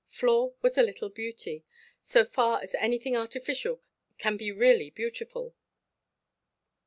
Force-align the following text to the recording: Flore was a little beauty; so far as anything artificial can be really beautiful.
Flore 0.09 0.55
was 0.63 0.79
a 0.79 0.81
little 0.81 1.09
beauty; 1.09 1.63
so 2.01 2.25
far 2.25 2.59
as 2.63 2.73
anything 2.73 3.15
artificial 3.15 3.83
can 4.17 4.35
be 4.35 4.51
really 4.51 4.89
beautiful. 4.89 5.53